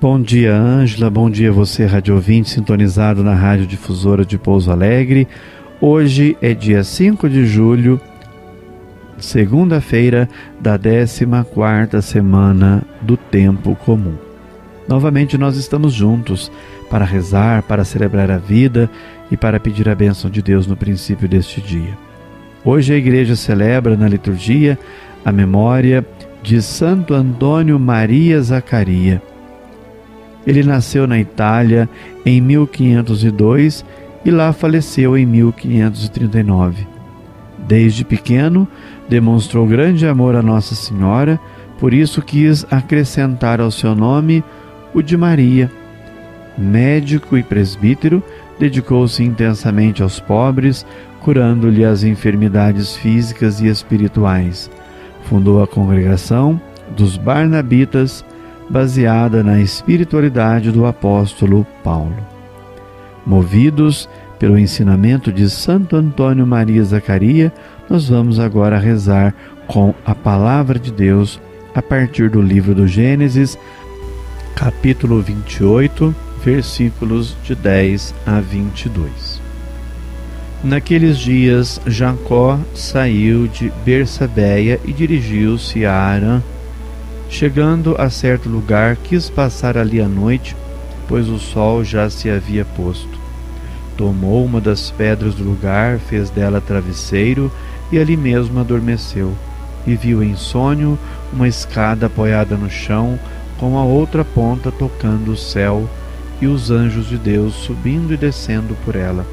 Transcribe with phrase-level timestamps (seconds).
[0.00, 1.10] Bom dia, Ângela.
[1.10, 5.26] Bom dia, você, rádio ouvinte, sintonizado na Rádio Difusora de Pouso Alegre.
[5.80, 8.00] Hoje é dia 5 de julho,
[9.18, 10.28] segunda-feira
[10.60, 14.14] da 14 semana do Tempo Comum.
[14.86, 16.48] Novamente nós estamos juntos
[16.88, 18.88] para rezar, para celebrar a vida
[19.32, 21.98] e para pedir a bênção de Deus no princípio deste dia.
[22.64, 24.78] Hoje a igreja celebra na liturgia
[25.24, 26.06] a memória
[26.40, 29.20] de Santo Antônio Maria Zacaria
[30.48, 31.86] ele nasceu na Itália
[32.24, 33.84] em 1502
[34.24, 36.86] e lá faleceu em 1539.
[37.58, 38.66] Desde pequeno,
[39.10, 41.38] demonstrou grande amor a Nossa Senhora,
[41.78, 44.42] por isso quis acrescentar ao seu nome
[44.94, 45.70] o de Maria.
[46.56, 48.22] Médico e presbítero,
[48.58, 50.86] dedicou-se intensamente aos pobres,
[51.20, 54.70] curando-lhe as enfermidades físicas e espirituais.
[55.24, 56.58] Fundou a congregação
[56.96, 58.24] dos Barnabitas
[58.68, 62.16] baseada na espiritualidade do apóstolo Paulo.
[63.26, 64.08] Movidos
[64.38, 67.52] pelo ensinamento de Santo Antônio Maria Zacaria,
[67.88, 69.34] nós vamos agora rezar
[69.66, 71.40] com a palavra de Deus
[71.74, 73.58] a partir do livro do Gênesis,
[74.54, 76.14] capítulo 28,
[76.44, 79.40] versículos de 10 a 22.
[80.62, 86.42] Naqueles dias, Jacó saiu de Bersabeia e dirigiu-se a Arã
[87.30, 90.56] Chegando a certo lugar, quis passar ali a noite,
[91.06, 93.18] pois o sol já se havia posto.
[93.96, 97.52] Tomou uma das pedras do lugar, fez dela travesseiro
[97.92, 99.34] e ali mesmo adormeceu.
[99.86, 100.98] E viu em sonho
[101.32, 103.18] uma escada apoiada no chão,
[103.58, 105.88] com a outra ponta tocando o céu,
[106.40, 109.26] e os anjos de Deus subindo e descendo por ela.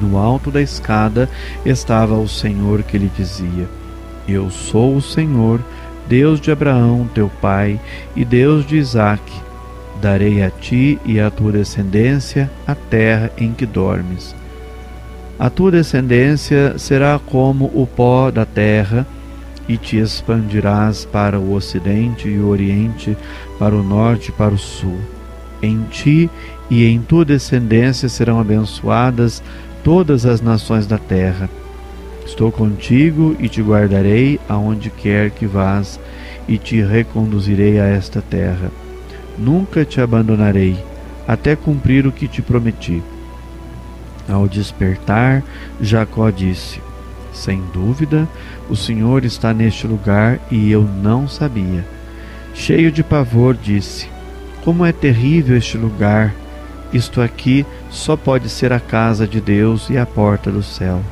[0.00, 1.28] No alto da escada
[1.64, 3.68] estava o Senhor que lhe dizia:
[4.26, 5.60] Eu sou o Senhor
[6.08, 7.80] Deus de Abraão, teu pai,
[8.14, 9.32] e Deus de Isaque,
[10.00, 14.34] darei a ti e à tua descendência a terra em que dormes.
[15.38, 19.06] A tua descendência será como o pó da terra,
[19.66, 23.16] e te expandirás para o ocidente e o oriente,
[23.58, 24.98] para o norte e para o sul.
[25.62, 26.30] Em ti
[26.68, 29.42] e em tua descendência serão abençoadas
[29.82, 31.48] todas as nações da terra
[32.24, 36.00] Estou contigo e te guardarei aonde quer que vás,
[36.48, 38.70] e te reconduzirei a esta terra.
[39.38, 40.76] Nunca te abandonarei,
[41.26, 43.02] até cumprir o que te prometi.
[44.28, 45.42] Ao despertar,
[45.80, 46.80] Jacó disse:
[47.32, 48.28] Sem dúvida,
[48.68, 51.84] o Senhor está neste lugar e eu não sabia.
[52.54, 54.08] Cheio de pavor, disse:
[54.64, 56.34] Como é terrível este lugar!
[56.92, 61.02] Isto aqui só pode ser a casa de Deus e a porta do céu.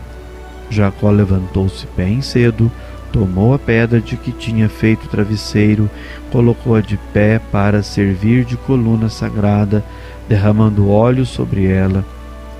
[0.72, 2.72] Jacó levantou-se bem cedo,
[3.12, 5.88] tomou a pedra de que tinha feito travesseiro,
[6.30, 9.84] colocou-a de pé para servir de coluna sagrada,
[10.26, 12.04] derramando óleo sobre ela,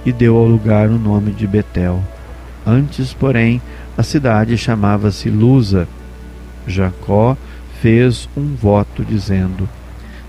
[0.05, 2.03] e deu ao lugar o nome de Betel.
[2.67, 3.63] Antes, porém,
[3.97, 5.89] a cidade chamava-se Lusa.
[6.67, 7.37] Jacó
[7.81, 9.67] fez um voto dizendo: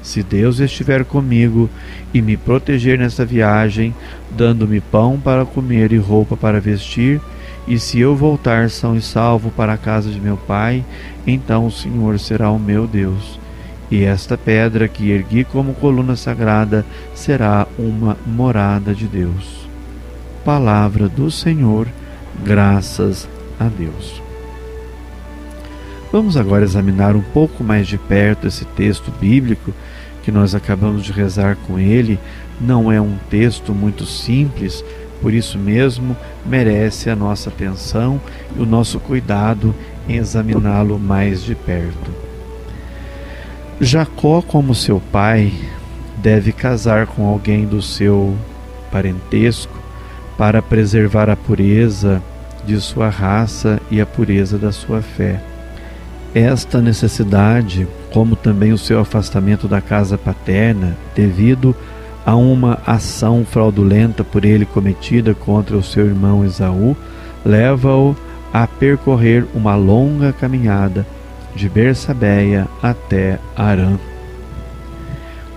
[0.01, 1.69] Se Deus estiver comigo
[2.13, 3.93] e me proteger nessa viagem,
[4.31, 7.19] dando-me pão para comer e roupa para vestir,
[7.67, 10.83] e se eu voltar são e salvo para a casa de meu pai,
[11.25, 13.39] então o Senhor será o meu Deus.
[13.89, 19.67] E esta pedra que ergui como coluna sagrada será uma morada de Deus.
[20.43, 21.87] Palavra do Senhor,
[22.43, 23.29] graças
[23.59, 24.21] a Deus.
[26.11, 29.73] Vamos agora examinar um pouco mais de perto esse texto bíblico
[30.21, 32.19] que nós acabamos de rezar com ele.
[32.59, 34.83] Não é um texto muito simples,
[35.23, 38.19] por isso mesmo, merece a nossa atenção
[38.53, 39.73] e o nosso cuidado
[40.07, 42.11] em examiná-lo mais de perto.
[43.79, 45.53] Jacó, como seu pai,
[46.17, 48.35] deve casar com alguém do seu
[48.91, 49.73] parentesco
[50.37, 52.21] para preservar a pureza
[52.65, 55.41] de sua raça e a pureza da sua fé.
[56.35, 61.73] Esta necessidade, como também o seu afastamento da casa paterna, devido
[62.25, 66.95] a uma ação fraudulenta por ele cometida contra o seu irmão Esaú,
[67.45, 68.15] leva-o
[68.53, 71.05] a percorrer uma longa caminhada
[71.55, 73.97] de Bersabeia até Arã.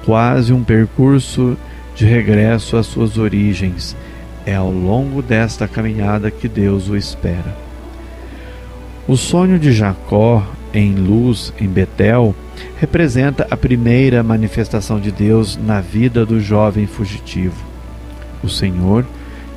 [0.05, 1.57] quase um percurso
[1.95, 3.97] de regresso às suas origens.
[4.45, 7.57] É ao longo desta caminhada que Deus o espera.
[9.09, 12.35] O sonho de Jacó em luz em Betel
[12.79, 17.65] representa a primeira manifestação de Deus na vida do jovem fugitivo.
[18.43, 19.05] O Senhor,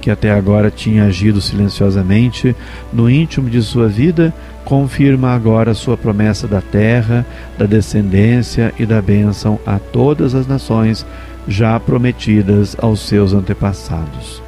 [0.02, 2.56] que até agora tinha agido silenciosamente
[2.92, 7.26] no íntimo de sua vida, confirma agora sua promessa da terra,
[7.58, 11.06] da descendência e da bênção a todas as nações
[11.48, 14.42] já prometidas aos seus antepassados.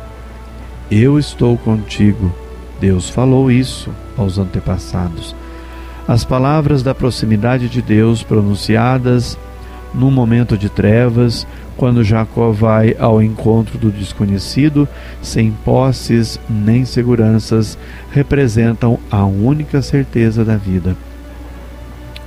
[0.90, 2.34] Eu estou contigo.
[2.80, 5.36] Deus falou isso aos antepassados.
[6.12, 9.40] As palavras da proximidade de Deus pronunciadas
[9.94, 11.48] num momento de trevas,
[11.78, 14.86] quando Jacó vai ao encontro do desconhecido,
[15.22, 17.78] sem posses nem seguranças,
[18.12, 20.98] representam a única certeza da vida.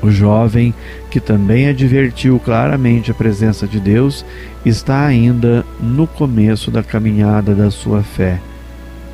[0.00, 0.72] O jovem,
[1.10, 4.24] que também advertiu claramente a presença de Deus,
[4.64, 8.40] está ainda no começo da caminhada da sua fé.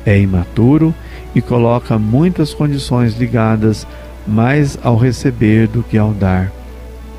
[0.05, 0.95] É imaturo
[1.35, 3.85] e coloca muitas condições ligadas
[4.27, 6.51] mais ao receber do que ao dar.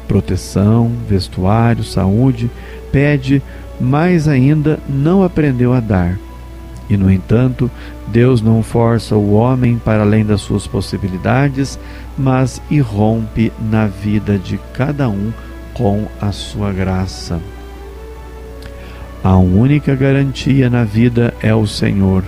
[0.07, 2.51] Proteção, vestuário, saúde,
[2.91, 3.43] pede,
[3.81, 6.19] mais ainda não aprendeu a dar.
[6.89, 7.71] E, no entanto,
[8.09, 11.79] Deus não força o homem para além das suas possibilidades,
[12.19, 15.33] mas irrompe na vida de cada um
[15.73, 17.41] com a sua graça.
[19.25, 22.25] A única garantia na vida é o Senhor,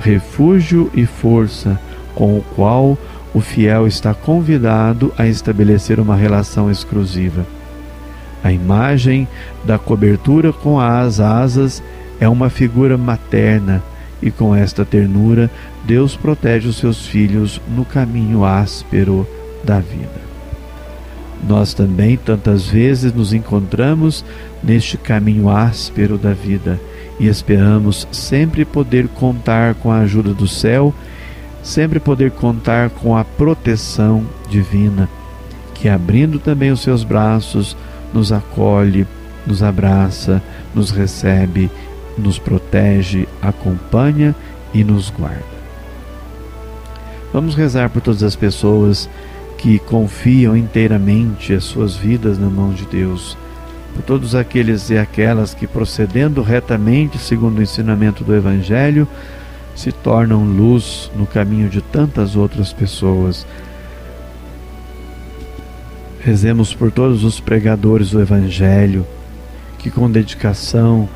[0.00, 1.78] refúgio e força
[2.14, 2.96] com o qual
[3.32, 7.46] o fiel está convidado a estabelecer uma relação exclusiva.
[8.42, 9.28] A imagem
[9.64, 11.82] da cobertura com as asas
[12.18, 13.82] é uma figura materna
[14.22, 15.50] e com esta ternura
[15.84, 19.26] Deus protege os seus filhos no caminho áspero
[19.64, 20.30] da vida.
[21.46, 24.24] Nós também tantas vezes nos encontramos
[24.62, 26.78] neste caminho áspero da vida
[27.18, 30.94] e esperamos sempre poder contar com a ajuda do céu
[31.62, 35.08] sempre poder contar com a proteção divina,
[35.74, 37.76] que abrindo também os seus braços,
[38.12, 39.06] nos acolhe,
[39.46, 40.42] nos abraça,
[40.74, 41.70] nos recebe,
[42.16, 44.34] nos protege, acompanha
[44.74, 45.60] e nos guarda.
[47.32, 49.08] Vamos rezar por todas as pessoas
[49.56, 53.36] que confiam inteiramente as suas vidas na mão de Deus,
[53.94, 59.06] por todos aqueles e aquelas que, procedendo retamente segundo o ensinamento do Evangelho,
[59.80, 63.46] se tornam luz no caminho de tantas outras pessoas.
[66.20, 69.06] Rezemos por todos os pregadores do Evangelho
[69.78, 71.08] que, com dedicação,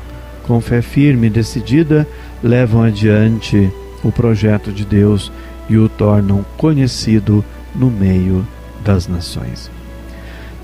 [0.47, 2.07] com fé firme e decidida,
[2.41, 3.71] levam adiante
[4.03, 5.31] o projeto de Deus
[5.69, 7.45] e o tornam conhecido
[7.75, 8.47] no meio
[8.83, 9.69] das nações.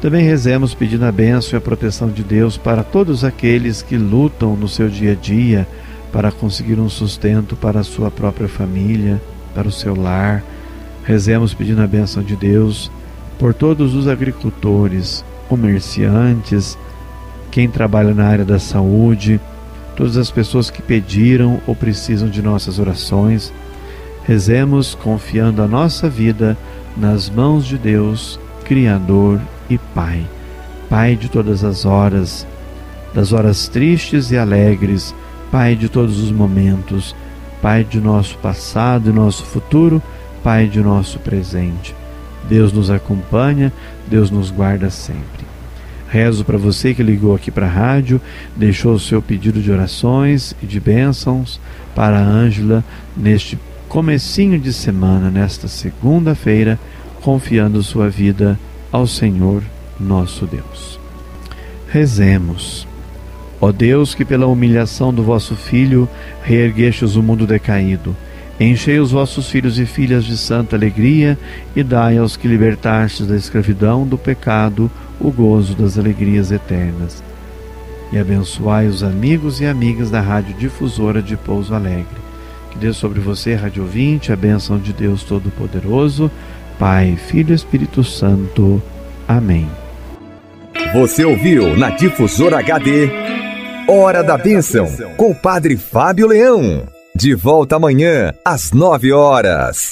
[0.01, 4.55] Também rezemos pedindo a bênção e a proteção de Deus para todos aqueles que lutam
[4.55, 5.67] no seu dia a dia
[6.11, 9.21] para conseguir um sustento para a sua própria família,
[9.55, 10.43] para o seu lar.
[11.03, 12.91] Rezemos pedindo a bênção de Deus
[13.39, 16.77] por todos os agricultores, comerciantes,
[17.49, 19.39] quem trabalha na área da saúde,
[19.95, 23.51] todas as pessoas que pediram ou precisam de nossas orações.
[24.23, 26.57] Rezemos confiando a nossa vida
[26.95, 30.25] nas mãos de Deus, Criador e Pai,
[30.89, 32.45] Pai de todas as horas,
[33.13, 35.15] das horas tristes e alegres
[35.51, 37.15] Pai de todos os momentos,
[37.61, 40.01] Pai de nosso passado e nosso futuro,
[40.41, 41.93] Pai de nosso presente.
[42.47, 43.71] Deus nos acompanha,
[44.07, 45.45] Deus nos guarda sempre.
[46.09, 48.19] Rezo para você que ligou aqui para a rádio,
[48.55, 51.59] deixou o seu pedido de orações e de bênçãos
[51.95, 52.83] para a Ângela
[53.15, 56.79] neste comecinho de semana, nesta segunda-feira,
[57.21, 58.59] confiando sua vida
[58.91, 59.63] ao Senhor
[59.99, 60.99] nosso Deus.
[61.87, 62.90] Rezemos.
[63.61, 66.09] Ó Deus, que pela humilhação do vosso Filho
[66.43, 68.17] reerguestes o mundo decaído,
[68.59, 71.37] enchei os vossos filhos e filhas de santa alegria
[71.75, 74.89] e dai aos que libertastes da escravidão do pecado
[75.19, 77.23] o gozo das alegrias eternas.
[78.11, 82.19] E abençoai os amigos e amigas da Rádio Difusora de Pouso Alegre.
[82.71, 86.31] Que dê sobre você, Rádio Ouvinte, a bênção de Deus Todo-Poderoso,
[86.79, 88.81] Pai, Filho e Espírito Santo.
[89.27, 89.69] Amém.
[90.93, 93.09] Você ouviu na Difusora HD
[93.93, 96.87] Hora da Bênção, com o Padre Fábio Leão.
[97.13, 99.89] De volta amanhã, às nove horas.